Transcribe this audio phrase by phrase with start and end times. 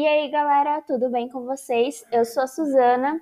[0.00, 2.06] E aí, galera, tudo bem com vocês?
[2.10, 3.20] Eu sou a Suzana.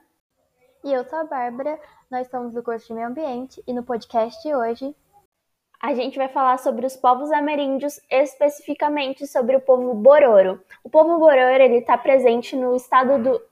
[0.84, 1.76] E eu sou a Bárbara.
[2.08, 4.94] Nós somos do curso de Meio Ambiente e no podcast de hoje
[5.80, 10.62] a gente vai falar sobre os povos ameríndios, especificamente sobre o povo Bororo.
[10.84, 13.42] O povo Bororo ele está presente no estado do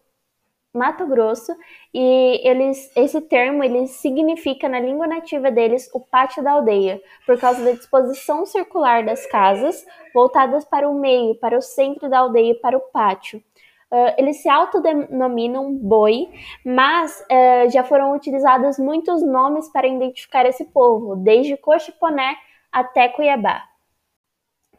[0.77, 1.57] Mato Grosso
[1.93, 7.39] e eles, esse termo ele significa na língua nativa deles o pátio da aldeia, por
[7.39, 12.53] causa da disposição circular das casas voltadas para o meio, para o centro da aldeia
[12.53, 13.43] e para o pátio.
[13.91, 16.29] Uh, eles se autodenominam boi,
[16.65, 22.37] mas uh, já foram utilizados muitos nomes para identificar esse povo, desde Cochiponé
[22.73, 23.63] até Cuiabá.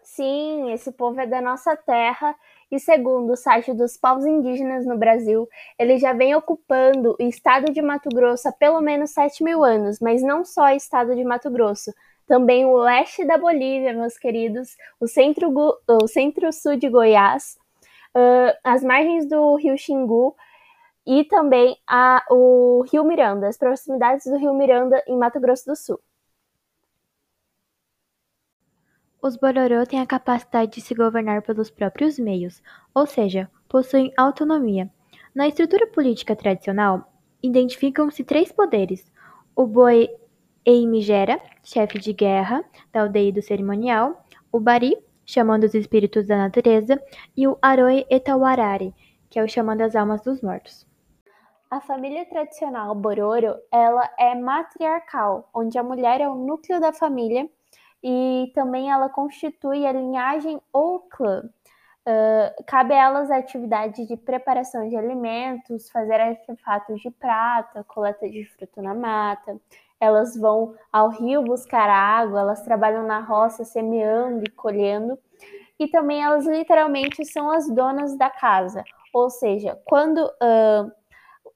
[0.04, 2.36] Sim, esse povo é da nossa terra
[2.72, 5.48] e, segundo o site dos povos indígenas no Brasil,
[5.80, 10.00] ele já vem ocupando o estado de Mato Grosso há pelo menos 7 mil anos,
[10.00, 11.94] mas não só o estado de Mato Grosso,
[12.28, 17.58] também o oeste da Bolívia, meus queridos, o centro-sul o centro de Goiás,
[18.16, 20.36] uh, as margens do rio Xingu
[21.06, 25.76] e também a, o rio Miranda, as proximidades do rio Miranda em Mato Grosso do
[25.76, 26.00] Sul.
[29.22, 32.62] Os Bororô têm a capacidade de se governar pelos próprios meios,
[32.94, 34.90] ou seja, possuem autonomia.
[35.34, 39.12] Na estrutura política tradicional, identificam-se três poderes:
[39.56, 40.08] o boi
[40.64, 47.02] Eimigera, chefe de guerra da aldeia do cerimonial, o Bari, chamando os espíritos da natureza,
[47.36, 48.94] e o Aroi Etawarari,
[49.30, 50.86] que é o chamando as almas dos mortos.
[51.70, 57.50] A família tradicional Bororo, ela é matriarcal, onde a mulher é o núcleo da família
[58.04, 61.44] e também ela constitui a linhagem ou clã.
[62.08, 68.30] Uh, cabe a elas a atividade de preparação de alimentos, fazer artefatos de prata, coleta
[68.30, 69.60] de fruto na mata,
[70.00, 75.20] elas vão ao rio buscar água, elas trabalham na roça semeando e colhendo,
[75.78, 80.92] e também elas literalmente são as donas da casa, ou seja, quando uh,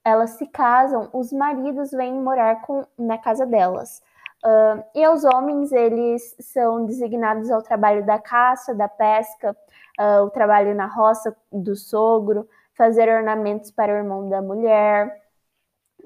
[0.04, 4.02] elas se casam, os maridos vêm morar com, na casa delas.
[4.44, 9.56] Uh, e os homens, eles são designados ao trabalho da caça, da pesca,
[10.00, 15.22] uh, o trabalho na roça do sogro, fazer ornamentos para o irmão da mulher,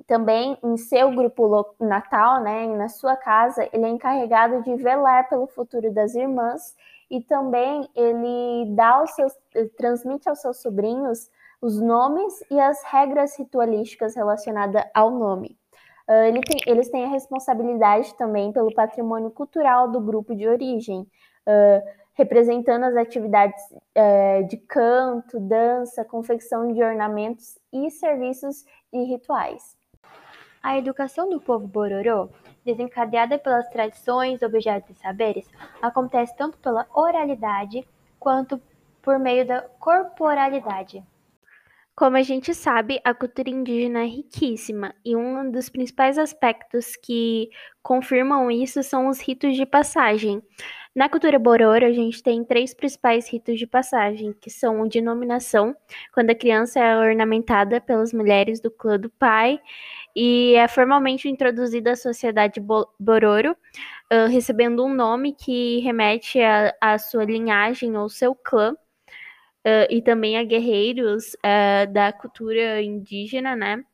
[0.06, 5.46] também em seu grupo natal, né, na sua casa, ele é encarregado de velar pelo
[5.46, 6.76] futuro das irmãs
[7.10, 9.32] e também ele dá aos seus,
[9.76, 11.30] transmite aos seus sobrinhos
[11.60, 15.58] os nomes e as regras ritualísticas relacionadas ao nome.
[16.08, 21.00] Uh, ele tem, eles têm a responsabilidade também pelo patrimônio cultural do grupo de origem,
[21.00, 21.82] uh,
[22.14, 29.76] representando as atividades uh, de canto, dança, confecção de ornamentos e serviços e rituais.
[30.62, 32.28] A educação do povo Bororô,
[32.64, 35.48] desencadeada pelas tradições, objetos e saberes,
[35.82, 37.86] acontece tanto pela oralidade
[38.18, 38.60] quanto
[39.02, 41.04] por meio da corporalidade.
[41.96, 47.48] Como a gente sabe, a cultura indígena é riquíssima e um dos principais aspectos que
[47.82, 50.42] confirmam isso são os ritos de passagem.
[50.94, 55.00] Na cultura Bororo, a gente tem três principais ritos de passagem, que são o de
[55.00, 55.74] nominação,
[56.12, 59.58] quando a criança é ornamentada pelas mulheres do clã do pai
[60.14, 62.60] e é formalmente introduzida à sociedade
[63.00, 63.56] Bororo,
[64.30, 66.40] recebendo um nome que remete
[66.78, 68.76] à sua linhagem ou seu clã,
[69.66, 73.84] uh, e também a guerreiros uh, da cultura indígena, né?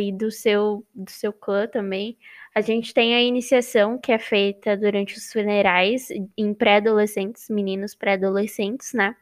[0.00, 2.16] e do seu, do seu clã também.
[2.54, 6.06] A gente tem a iniciação que é feita durante os funerais
[6.38, 9.16] em pré-adolescentes, meninos pré-adolescentes, né?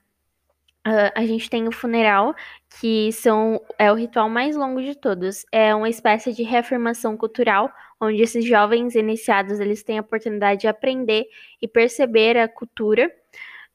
[0.87, 2.35] Uh, a gente tem o funeral,
[2.79, 5.47] que são, é o ritual mais longo de todos.
[5.51, 10.69] É uma espécie de reafirmação cultural, onde esses jovens iniciados eles têm a oportunidade de
[10.69, 11.25] aprender
[11.61, 13.11] e perceber a cultura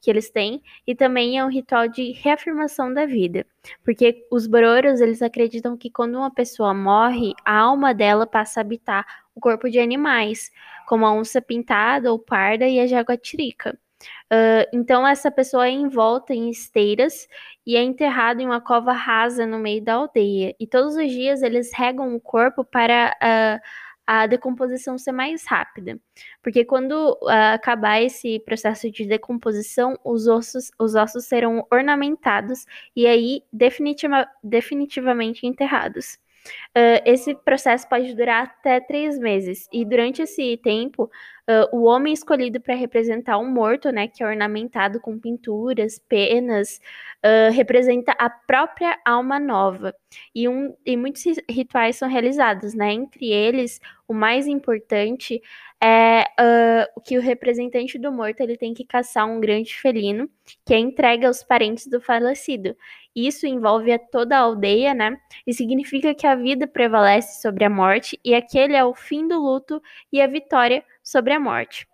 [0.02, 3.46] que eles têm, e também é um ritual de reafirmação da vida,
[3.84, 8.62] porque os bororos eles acreditam que quando uma pessoa morre, a alma dela passa a
[8.62, 9.06] habitar
[9.36, 10.52] o corpo de animais,
[10.88, 13.78] como a onça pintada ou parda e a jaguatirica.
[14.32, 17.28] Uh, então, essa pessoa é envolta em esteiras
[17.66, 20.56] e é enterrada em uma cova rasa no meio da aldeia.
[20.59, 23.59] E todos os dias eles regam o corpo para uh,
[24.11, 26.00] a decomposição ser mais rápida.
[26.41, 32.66] Porque quando uh, acabar esse processo de decomposição, os ossos, os ossos serão ornamentados
[32.96, 36.17] e aí definitiva, definitivamente enterrados.
[36.76, 41.11] Uh, esse processo pode durar até três meses, e durante esse tempo,
[41.49, 46.79] Uh, o homem escolhido para representar um morto, né, que é ornamentado com pinturas, penas,
[47.25, 49.96] uh, representa a própria alma nova.
[50.35, 52.93] E, um, e muitos rituais são realizados, né?
[52.93, 55.41] Entre eles, o mais importante
[55.81, 60.29] é uh, que o representante do morto ele tem que caçar um grande felino
[60.66, 62.75] que é entregue aos parentes do falecido.
[63.16, 65.17] Isso envolve a toda a aldeia, né?
[65.46, 69.40] E significa que a vida prevalece sobre a morte e aquele é o fim do
[69.41, 69.81] luto
[70.11, 71.87] e a vitória sobre a morte.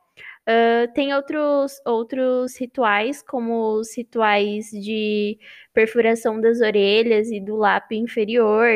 [0.48, 5.40] Uh, tem outros, outros rituais, como os rituais de
[5.74, 8.68] perfuração das orelhas e do lábio inferior,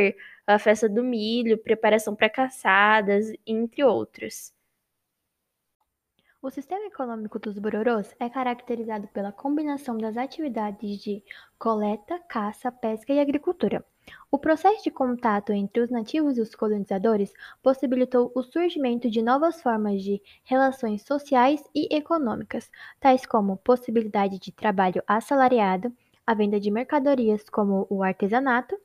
[0.47, 4.51] a festa do milho, preparação para caçadas, entre outros.
[6.41, 11.21] O sistema econômico dos Bororôs é caracterizado pela combinação das atividades de
[11.57, 13.85] coleta, caça, pesca e agricultura.
[14.31, 19.61] O processo de contato entre os nativos e os colonizadores possibilitou o surgimento de novas
[19.61, 22.69] formas de relações sociais e econômicas,
[22.99, 25.91] tais como possibilidade de trabalho assalariado,
[26.25, 28.77] a venda de mercadorias como o artesanato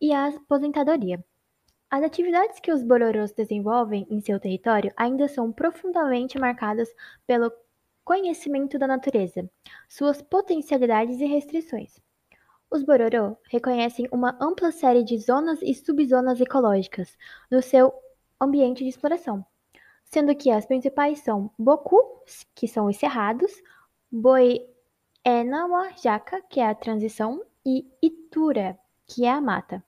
[0.00, 1.24] e a aposentadoria.
[1.90, 6.88] As atividades que os Bororôs desenvolvem em seu território ainda são profundamente marcadas
[7.26, 7.50] pelo
[8.04, 9.50] conhecimento da natureza,
[9.88, 12.00] suas potencialidades e restrições.
[12.68, 17.16] Os Bororô reconhecem uma ampla série de zonas e subzonas ecológicas
[17.50, 17.94] no seu
[18.40, 19.44] ambiente de exploração,
[20.04, 22.24] sendo que as principais são Boku,
[22.54, 23.52] que são os cerrados,
[24.10, 28.76] Boenawa Jaca, que é a transição, e Itura,
[29.06, 29.82] que é a mata.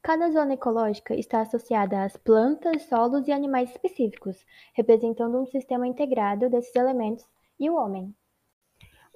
[0.00, 6.48] Cada zona ecológica está associada às plantas, solos e animais específicos, representando um sistema integrado
[6.48, 7.28] desses elementos
[7.58, 8.14] e o homem.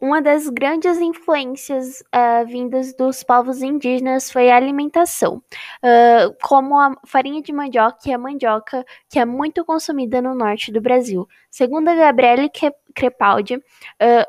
[0.00, 6.96] Uma das grandes influências uh, vindas dos povos indígenas foi a alimentação, uh, como a
[7.06, 11.28] farinha de mandioca e a mandioca, que é muito consumida no norte do Brasil.
[11.48, 12.50] Segundo a Gabriele
[12.92, 13.62] Crepaldi, uh,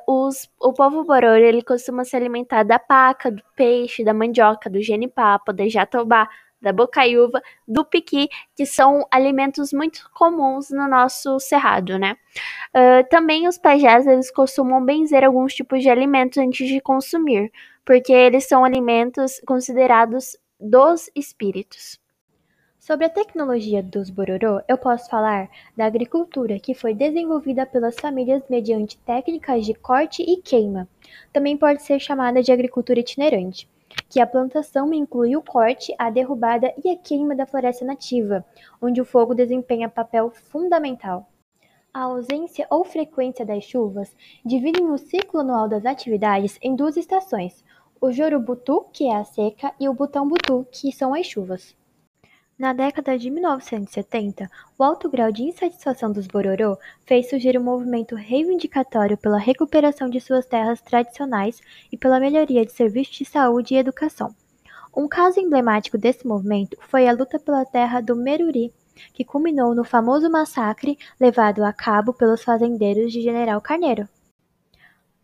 [0.07, 4.81] os, o povo bororo ele costuma se alimentar da paca, do peixe, da mandioca, do
[4.81, 6.29] genipapo, da jatobá,
[6.65, 12.17] da bocaiúva, do piqui, que são alimentos muito comuns no nosso cerrado, né?
[12.75, 17.51] Uh, também os pajés, eles costumam benzer alguns tipos de alimentos antes de consumir,
[17.85, 21.99] porque eles são alimentos considerados dos espíritos.
[22.79, 28.43] Sobre a tecnologia dos Bororô, eu posso falar da agricultura que foi desenvolvida pelas famílias
[28.49, 30.87] mediante técnicas de corte e queima.
[31.31, 33.67] Também pode ser chamada de agricultura itinerante
[34.09, 38.45] que a plantação inclui o corte, a derrubada e a queima da floresta nativa,
[38.81, 41.29] onde o fogo desempenha papel fundamental.
[41.93, 44.15] A ausência ou frequência das chuvas
[44.45, 47.63] dividem o ciclo anual das atividades em duas estações:
[48.01, 51.75] o Jorubutu, que é a seca, e o Butambutu, que são as chuvas.
[52.57, 58.15] Na década de 1970, o alto grau de insatisfação dos Bororô fez surgir um movimento
[58.15, 61.59] reivindicatório pela recuperação de suas terras tradicionais
[61.91, 64.33] e pela melhoria de serviços de saúde e educação.
[64.95, 68.73] Um caso emblemático desse movimento foi a luta pela terra do Meruri,
[69.13, 74.07] que culminou no famoso massacre levado a cabo pelos fazendeiros de General Carneiro.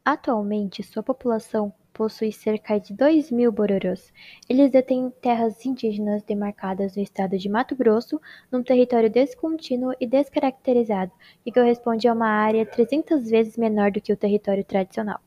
[0.03, 4.12] Atualmente, sua população possui cerca de dois mil bororôs.
[4.50, 8.19] Eles detêm terras indígenas demarcadas no estado de Mato Grosso,
[8.51, 11.12] num território descontínuo e descaracterizado,
[11.44, 15.19] que corresponde a uma área 300 vezes menor do que o território tradicional.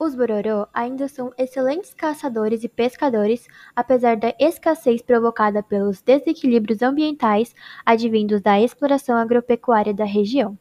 [0.00, 3.46] Os Bororô ainda são excelentes caçadores e pescadores,
[3.76, 7.54] apesar da escassez provocada pelos desequilíbrios ambientais
[7.86, 10.58] advindos da exploração agropecuária da região.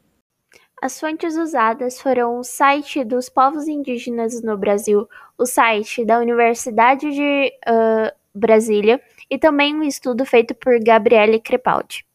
[0.81, 7.12] As fontes usadas foram o site dos povos indígenas no Brasil, o site da Universidade
[7.12, 12.06] de uh, Brasília e também um estudo feito por Gabriele Crepaldi.